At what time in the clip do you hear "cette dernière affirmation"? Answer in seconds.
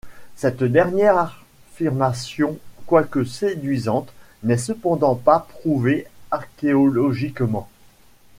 0.35-2.57